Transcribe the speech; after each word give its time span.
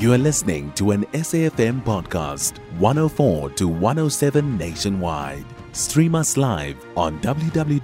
You 0.00 0.12
are 0.14 0.18
listening 0.18 0.72
to 0.76 0.92
an 0.92 1.04
SAFM 1.12 1.84
podcast, 1.84 2.56
104 2.78 3.50
to 3.50 3.68
107 3.68 4.56
nationwide. 4.56 5.44
Stream 5.72 6.14
us 6.14 6.38
live 6.38 6.82
on 6.96 7.20
www.safm.co.za 7.20 7.74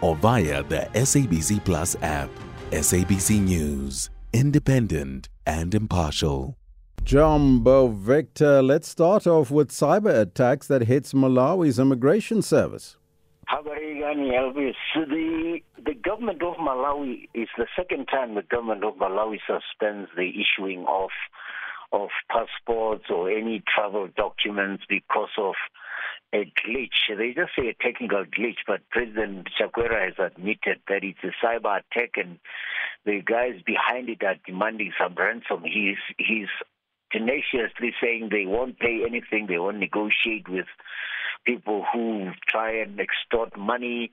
or 0.00 0.16
via 0.16 0.62
the 0.64 0.88
SABC 0.94 1.64
Plus 1.64 1.94
app. 2.02 2.28
SABC 2.72 3.40
News, 3.40 4.10
independent 4.32 5.28
and 5.46 5.72
impartial. 5.72 6.56
Jumbo 7.04 7.86
Victor, 7.86 8.60
let's 8.62 8.88
start 8.88 9.28
off 9.28 9.52
with 9.52 9.70
cyber 9.70 10.22
attacks 10.22 10.66
that 10.66 10.82
hits 10.82 11.12
Malawi's 11.12 11.78
immigration 11.78 12.42
service. 12.42 12.96
Habarigani 13.48 14.32
Elvis, 14.32 14.74
the 14.94 15.60
the 15.73 15.73
government 16.04 16.42
of 16.42 16.56
Malawi 16.56 17.28
is 17.34 17.48
the 17.56 17.66
second 17.76 18.06
time 18.06 18.34
the 18.34 18.42
government 18.42 18.84
of 18.84 18.94
Malawi 18.94 19.38
suspends 19.46 20.10
the 20.16 20.30
issuing 20.30 20.84
of 20.88 21.10
of 21.92 22.08
passports 22.28 23.04
or 23.08 23.30
any 23.30 23.62
travel 23.72 24.08
documents 24.16 24.82
because 24.88 25.30
of 25.38 25.54
a 26.32 26.44
glitch. 26.66 27.16
They 27.16 27.32
just 27.32 27.52
say 27.56 27.68
a 27.68 27.82
technical 27.82 28.24
glitch, 28.24 28.58
but 28.66 28.80
President 28.90 29.48
Chakwera 29.58 30.06
has 30.06 30.14
admitted 30.18 30.80
that 30.88 31.04
it's 31.04 31.22
a 31.22 31.30
cyber 31.44 31.80
attack 31.80 32.14
and 32.16 32.38
the 33.04 33.22
guys 33.24 33.62
behind 33.64 34.08
it 34.08 34.24
are 34.24 34.34
demanding 34.44 34.92
some 35.00 35.14
ransom. 35.14 35.62
He's 35.64 35.98
he's 36.18 36.48
tenaciously 37.12 37.94
saying 38.02 38.28
they 38.30 38.46
won't 38.46 38.78
pay 38.80 39.04
anything, 39.06 39.46
they 39.46 39.58
won't 39.58 39.78
negotiate 39.78 40.48
with 40.48 40.66
people 41.46 41.84
who 41.92 42.30
try 42.48 42.72
and 42.80 42.98
extort 42.98 43.56
money 43.56 44.10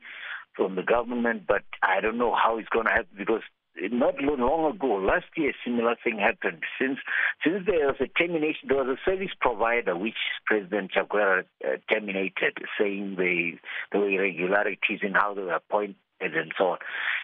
from 0.56 0.76
the 0.76 0.84
government, 0.84 1.44
but 1.48 1.64
I 1.82 2.02
don't 2.02 2.18
know 2.18 2.36
how 2.36 2.58
it's 2.58 2.70
going 2.70 2.86
to 2.86 2.92
happen 2.92 3.16
because 3.18 3.42
not 3.80 4.16
long 4.22 4.76
ago, 4.76 4.96
last 4.96 5.26
year, 5.38 5.52
a 5.52 5.54
similar 5.66 5.96
thing 6.04 6.20
happened. 6.20 6.64
Since 6.80 7.00
since 7.44 7.66
there 7.66 7.88
was 7.88 7.96
a 8.02 8.08
termination, 8.08 8.68
there 8.68 8.84
was 8.84 8.98
a 8.98 9.10
service 9.10 9.32
provider 9.40 9.96
which 9.96 10.18
President 10.46 10.92
Chakwera 10.92 11.46
uh, 11.66 11.78
terminated, 11.90 12.58
saying 12.80 13.16
the 13.18 13.54
there 13.92 14.02
were 14.02 14.10
irregularities 14.10 15.00
in 15.02 15.14
how 15.14 15.34
they 15.34 15.44
were 15.44 15.54
appointed 15.54 15.96
and 16.20 16.52
so 16.58 16.72
on. 16.72 16.78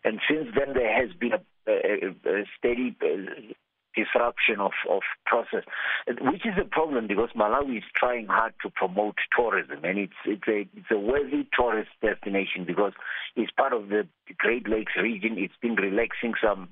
And 0.03 0.19
since 0.29 0.47
then, 0.55 0.73
there 0.73 0.93
has 0.93 1.13
been 1.19 1.33
a, 1.33 1.41
of, 4.59 4.71
of 4.89 5.01
process, 5.25 5.63
which 6.07 6.45
is 6.45 6.53
a 6.59 6.65
problem 6.65 7.07
because 7.07 7.29
Malawi 7.35 7.77
is 7.79 7.83
trying 7.95 8.27
hard 8.27 8.53
to 8.63 8.69
promote 8.69 9.15
tourism, 9.35 9.83
and 9.83 9.97
it's 9.97 10.19
it's 10.25 10.47
a 10.47 10.67
it's 10.75 10.91
a 10.91 10.97
worthy 10.99 11.47
tourist 11.57 11.89
destination 12.01 12.65
because 12.65 12.93
it's 13.35 13.51
part 13.51 13.73
of 13.73 13.89
the 13.89 14.07
Great 14.37 14.67
Lakes 14.67 14.93
region. 15.01 15.37
It's 15.37 15.57
been 15.61 15.75
relaxing 15.75 16.33
some 16.41 16.69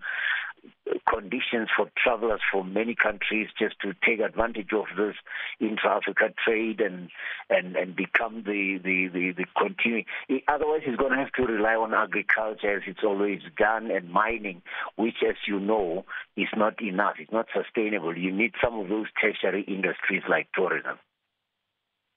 conditions 1.10 1.70
for 1.76 1.90
travelers 1.98 2.42
from 2.52 2.74
many 2.74 2.96
countries 2.96 3.48
just 3.58 3.76
to 3.82 3.94
take 4.06 4.20
advantage 4.20 4.70
of 4.74 4.86
this 4.98 5.16
intra-Africa 5.60 6.34
trade 6.44 6.82
and 6.82 7.10
and 7.50 7.76
and 7.76 7.96
become 7.96 8.44
the 8.44 8.80
the 8.84 9.08
the, 9.08 9.32
the 9.32 9.46
continuing. 9.58 10.06
Otherwise, 10.48 10.82
he's 10.86 10.96
going 10.96 11.12
to 11.12 11.18
have 11.18 11.32
to 11.34 11.44
rely 11.44 11.76
on 11.76 11.94
agriculture 11.94 12.78
as 12.78 12.84
it's 12.88 13.04
always 13.04 13.42
done 13.58 13.92
and 13.92 14.10
mining, 14.10 14.62
which, 14.96 15.18
as 15.28 15.36
you 15.48 15.60
know, 15.60 16.06
is 16.38 16.50
not 16.56 16.82
enough. 16.82 17.16
It's 17.20 17.32
not 17.32 17.48
sustainable. 17.54 18.18
You 18.18 18.32
need 18.32 18.54
some 18.64 18.80
of 18.80 18.90
those 18.90 19.08
tertiary 19.22 19.64
industries 19.64 20.24
like 20.30 20.48
tourism. 20.54 20.98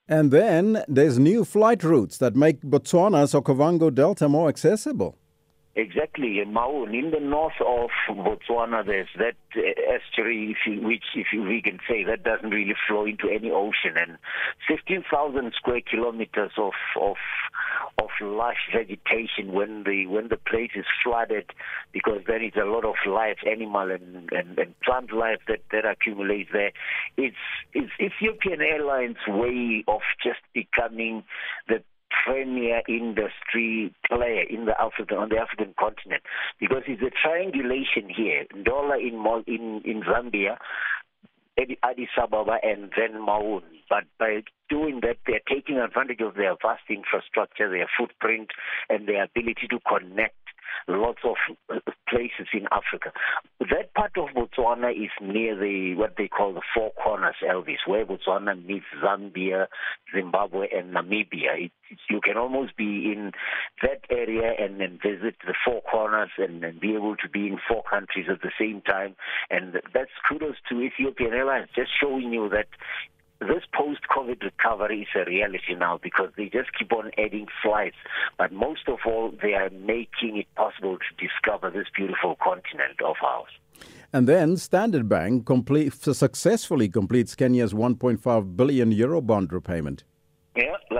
And 0.09 0.31
then 0.31 0.85
there's 0.89 1.19
new 1.19 1.45
flight 1.45 1.85
routes 1.85 2.17
that 2.19 2.35
make 2.35 2.63
Botswana's 2.63 3.35
Okavango 3.35 3.95
Delta 3.95 4.27
more 4.29 4.49
accessible. 4.49 5.19
Exactly, 5.79 6.41
in 6.41 6.53
Maun, 6.53 6.93
in 6.93 7.13
the 7.13 7.21
north 7.21 7.61
of 7.65 7.91
Botswana, 8.11 8.85
there's 8.85 9.07
that 9.17 9.37
uh, 9.57 9.61
estuary, 9.95 10.51
if 10.51 10.67
you, 10.67 10.85
which, 10.85 11.05
if 11.15 11.29
you, 11.33 11.45
we 11.45 11.63
can 11.63 11.79
say, 11.89 12.03
that 12.03 12.25
doesn't 12.25 12.51
really 12.51 12.75
flow 12.89 13.07
into 13.07 13.29
any 13.29 13.53
ocean, 13.53 13.95
and 13.97 14.19
15,000 14.67 15.53
square 15.57 15.81
kilometers 15.89 16.51
of 16.59 16.73
of 17.01 17.15
of 17.97 18.09
lush 18.21 18.69
vegetation 18.75 19.53
when 19.53 19.85
the 19.85 20.09
when 20.09 20.27
the 20.27 20.37
place 20.37 20.73
is 20.75 20.85
flooded, 21.05 21.49
because 21.93 22.23
there 22.27 22.43
is 22.43 22.55
a 22.61 22.65
lot 22.65 22.85
of 22.85 22.97
life, 23.07 23.39
animal 23.49 23.89
and, 23.93 24.33
and, 24.33 24.59
and 24.59 24.81
plant 24.81 25.13
life 25.13 25.39
that 25.47 25.61
that 25.71 25.85
accumulates 25.85 26.51
there. 26.53 26.73
It's 27.17 27.37
it's 27.73 27.93
Ethiopian 28.01 28.63
Airlines' 28.63 29.29
way 29.29 29.85
of 29.87 30.01
just 30.25 30.41
becoming 30.53 31.23
the 31.69 31.85
premier 32.29 32.83
industry 32.89 33.95
player 34.07 34.43
in 34.43 34.67
the 34.67 34.79
African 34.81 35.19
on 35.19 35.29
the 35.31 35.39
African 35.39 35.75
continent 35.79 36.23
because 36.61 36.83
it's 36.87 37.03
a 37.03 37.11
triangulation 37.11 38.09
here. 38.15 38.45
Ndola 38.55 39.01
in 39.01 39.17
in 39.47 39.81
in 39.85 40.03
Zambia, 40.03 40.59
Addis 41.83 42.09
Ababa, 42.21 42.59
and 42.63 42.91
then 42.97 43.21
Maun. 43.21 43.63
But 43.89 44.05
by 44.19 44.43
doing 44.69 45.01
that, 45.03 45.17
they're 45.27 45.41
taking 45.49 45.79
advantage 45.79 46.21
of 46.21 46.35
their 46.35 46.55
vast 46.61 46.85
infrastructure, 46.91 47.71
their 47.71 47.89
footprint, 47.99 48.51
and 48.91 49.09
their 49.09 49.25
ability 49.25 49.67
to 49.71 49.79
connect 49.89 50.37
lots 50.87 51.21
of 51.25 51.37
places 52.09 52.49
in 52.53 52.67
Africa. 52.73 53.13
That 53.61 53.93
part 53.95 54.13
of 54.17 54.29
Botswana 54.35 54.93
is 54.93 55.11
near 55.21 55.57
the 55.57 55.95
what 55.95 56.15
they 56.17 56.29
call 56.29 56.55
the 56.55 56.63
Four 56.75 56.93
Corners, 56.93 57.37
Elvis, 57.43 57.87
where 57.87 58.07
Botswana 58.07 58.65
meets 58.65 58.87
Zambia, 59.03 59.67
Zimbabwe, 60.15 60.69
and 60.75 60.95
Namibia. 60.95 61.67
It, 61.67 61.73
you 62.11 62.21
can 62.21 62.37
almost 62.37 62.77
be 62.77 63.13
in 63.13 63.33
that 63.83 64.03
area 64.11 64.53
and 64.59 64.81
then 64.81 64.99
visit 65.03 65.37
the 65.47 65.55
Four 65.65 65.83
Corners 65.83 66.31
and, 66.39 66.65
and 66.65 66.81
be 66.81 66.95
able 66.95 67.17
to 67.17 67.29
be 67.29 67.47
in 67.47 67.59
four 67.69 67.83
countries 67.89 68.27
at 68.31 68.43
the 68.43 68.53
same 68.59 68.83
time. 68.83 69.17
And 69.51 69.75
that's 69.95 70.11
kudos 70.29 70.57
to 70.69 70.81
Ethiopian 70.81 71.33
Airlines, 71.33 71.69
just 71.75 71.91
showing 72.01 72.33
you 72.33 72.49
that 72.51 72.69
this 73.41 73.63
post 73.73 74.01
COVID 74.11 74.43
recovery 74.43 75.03
is 75.03 75.09
a 75.15 75.25
reality 75.25 75.75
now 75.79 75.99
because 76.03 76.31
they 76.37 76.49
just 76.49 76.71
keep 76.77 76.93
on 76.93 77.11
adding 77.17 77.47
flights. 77.63 77.97
But 78.37 78.53
most 78.53 78.89
of 78.89 78.99
all, 79.07 79.33
they 79.43 79.55
are 79.55 79.71
making 79.71 80.39
it 80.39 80.47
possible 80.57 80.99
to 80.99 81.27
discover 81.27 81.71
this 81.71 81.87
beautiful 81.95 82.37
continent 82.43 83.01
of 83.05 83.17
ours. 83.25 83.51
And 84.13 84.27
then 84.27 84.57
Standard 84.57 85.09
Bank 85.09 85.47
complete, 85.47 85.93
successfully 85.93 86.89
completes 86.89 87.35
Kenya's 87.37 87.75
1.5 87.75 88.57
billion 88.57 88.91
euro 88.91 89.21
bond 89.21 89.53
repayment. 89.53 90.05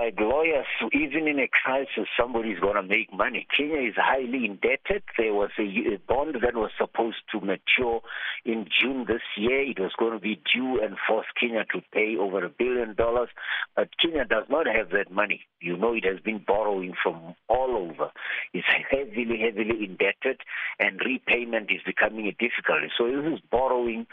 Like 0.09 0.19
lawyers, 0.21 0.65
even 0.91 1.27
in 1.27 1.37
a 1.39 1.47
crisis, 1.47 2.07
somebody's 2.19 2.59
going 2.59 2.75
to 2.75 2.81
make 2.81 3.13
money. 3.13 3.45
Kenya 3.55 3.77
is 3.77 3.93
highly 3.95 4.43
indebted. 4.43 5.03
There 5.19 5.35
was 5.35 5.51
a, 5.59 5.61
a 5.61 5.99
bond 6.07 6.37
that 6.41 6.55
was 6.55 6.71
supposed 6.79 7.21
to 7.31 7.39
mature 7.39 8.01
in 8.43 8.65
June 8.81 9.05
this 9.07 9.21
year. 9.37 9.61
It 9.61 9.79
was 9.79 9.91
going 9.99 10.13
to 10.13 10.19
be 10.19 10.41
due 10.51 10.81
and 10.81 10.95
force 11.07 11.27
Kenya 11.39 11.63
to 11.73 11.81
pay 11.93 12.15
over 12.17 12.43
a 12.43 12.49
billion 12.49 12.95
dollars. 12.95 13.29
But 13.75 13.89
Kenya 14.01 14.25
does 14.25 14.45
not 14.49 14.65
have 14.65 14.89
that 14.91 15.11
money. 15.11 15.41
You 15.61 15.77
know, 15.77 15.93
it 15.93 16.05
has 16.05 16.19
been 16.21 16.43
borrowing 16.45 16.95
from 17.03 17.35
all 17.47 17.77
over. 17.77 18.09
It's 18.51 18.65
heavily, 18.89 19.39
heavily 19.39 19.85
indebted, 19.85 20.41
and 20.79 20.99
repayment 21.05 21.69
is 21.69 21.81
becoming 21.85 22.25
a 22.25 22.31
difficulty. 22.31 22.87
So 22.97 23.05
this 23.05 23.33
is 23.33 23.41
borrowing 23.51 24.07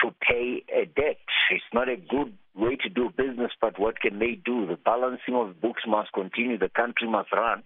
to 0.00 0.14
pay 0.26 0.64
a 0.74 0.86
debt. 0.86 1.18
It's 1.50 1.64
not 1.74 1.90
a 1.90 1.96
good 1.96 2.32
way 2.56 2.76
to 2.76 2.88
do 2.88 3.10
business, 3.16 3.52
but 3.60 3.78
what 3.78 4.00
can 4.00 4.18
they 4.18 4.40
do? 4.44 4.66
The 4.66 4.76
balancing 4.76 5.34
of 5.34 5.60
books 5.60 5.82
must 5.86 6.12
continue. 6.12 6.58
The 6.58 6.68
country 6.68 7.08
must 7.08 7.32
run, 7.32 7.62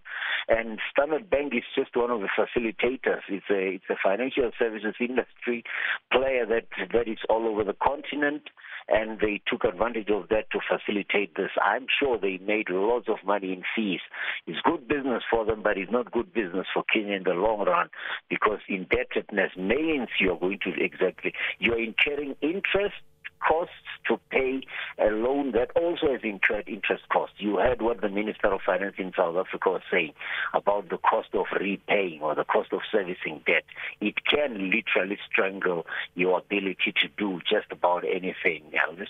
and 0.49 0.79
Standard 0.91 1.31
Bank 1.31 1.55
is 1.55 1.65
just 1.75 1.97
one 1.97 2.11
of 2.11 2.21
the 2.21 2.29
facilitators. 2.29 3.23
It's 3.29 3.47
a 3.51 3.75
it's 3.75 3.91
a 3.91 3.97
financial 4.03 4.51
services 4.59 4.95
industry 5.01 5.65
player 6.13 6.47
that 6.47 6.67
that 6.93 7.09
is 7.09 7.19
all 7.29 7.47
over 7.47 7.65
the 7.65 7.77
continent, 7.83 8.43
and 8.89 9.21
they 9.21 9.41
took 9.47 9.65
advantage 9.65 10.11
of 10.11 10.29
that 10.29 10.51
to 10.51 10.59
facilitate 10.67 11.37
this. 11.37 11.51
I'm 11.63 11.87
sure 12.01 12.19
they 12.19 12.39
made 12.39 12.69
lots 12.71 13.09
of 13.09 13.19
money 13.25 13.53
in 13.53 13.63
fees. 13.75 14.01
It's 14.47 14.61
good 14.65 14.89
business 14.89 15.23
for 15.31 15.45
them, 15.45 15.63
but 15.63 15.79
it's 15.79 15.93
not 15.93 16.13
good 16.13 16.33
business 16.33 16.67
for 16.75 16.83
Kenya 16.93 17.15
in 17.15 17.23
the 17.25 17.31
long 17.31 17.65
run 17.65 17.91
because 18.29 18.59
indebtedness 18.69 19.53
means 19.57 20.09
you're 20.19 20.39
going 20.39 20.59
to 20.65 20.73
exactly 20.83 21.33
you're 21.59 21.81
incurring 21.81 22.35
interest 22.43 22.97
costs 23.47 23.75
to 24.09 24.19
pay 24.31 24.61
a 24.99 25.11
loan 25.11 25.53
that 25.53 25.71
also 25.77 26.13
has 26.13 26.21
incurred 26.23 26.69
interest 26.69 27.09
costs. 27.11 27.37
You 27.39 27.57
heard 27.57 27.83
what 27.83 28.01
the 28.01 28.09
Minister 28.09 28.49
of 28.49 28.61
Finance 28.65 28.97
in 28.99 29.13
South 29.17 29.37
Africa 29.37 29.71
was 29.71 29.83
saying 29.91 30.13
about 30.55 30.89
the 30.89 30.99
cost 30.99 31.29
of 31.35 31.47
repaying 31.59 32.21
or 32.23 32.35
the 32.35 32.45
cost 32.45 32.73
of 32.73 32.81
servicing 32.91 33.43
debt. 33.47 33.65
It 34.01 34.25
can 34.25 34.71
literally 34.71 35.19
strangle 35.31 35.87
your 36.15 36.39
ability 36.39 36.95
to 37.01 37.09
do 37.17 37.41
just 37.49 37.71
about 37.71 38.05
anything, 38.05 38.63
Elvis. 38.75 39.09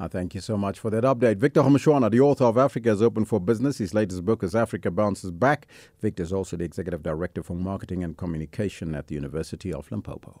Uh, 0.00 0.08
thank 0.08 0.34
you 0.34 0.40
so 0.40 0.56
much 0.56 0.80
for 0.80 0.90
that 0.90 1.04
update. 1.04 1.36
Victor 1.36 1.62
Kgomoeswana, 1.62 2.10
the 2.10 2.18
author 2.18 2.44
of 2.44 2.58
Africa 2.58 2.90
is 2.90 3.00
Open 3.00 3.24
for 3.24 3.38
Business. 3.38 3.78
His 3.78 3.94
latest 3.94 4.24
book 4.24 4.42
is 4.42 4.54
Africa 4.56 4.90
Bounces 4.90 5.30
Back. 5.30 5.68
Victor 6.00 6.24
is 6.24 6.32
also 6.32 6.56
the 6.56 6.64
Executive 6.64 7.04
Director 7.04 7.42
for 7.42 7.54
Marketing 7.54 8.02
and 8.02 8.16
Communication 8.16 8.96
at 8.96 9.06
the 9.06 9.14
University 9.14 9.72
of 9.72 9.92
Limpopo. 9.92 10.40